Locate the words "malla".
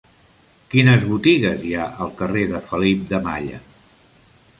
3.29-3.61